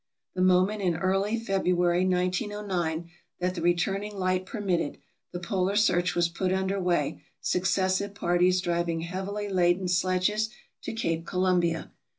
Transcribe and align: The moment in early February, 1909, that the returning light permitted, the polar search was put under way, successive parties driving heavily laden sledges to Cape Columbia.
The 0.33 0.41
moment 0.41 0.81
in 0.81 0.95
early 0.97 1.37
February, 1.39 2.07
1909, 2.07 3.11
that 3.39 3.53
the 3.53 3.61
returning 3.61 4.17
light 4.17 4.47
permitted, 4.47 4.97
the 5.31 5.39
polar 5.39 5.75
search 5.75 6.15
was 6.15 6.27
put 6.27 6.51
under 6.51 6.79
way, 6.79 7.21
successive 7.39 8.15
parties 8.15 8.61
driving 8.61 9.01
heavily 9.01 9.47
laden 9.47 9.87
sledges 9.87 10.49
to 10.81 10.93
Cape 10.93 11.27
Columbia. 11.27 11.91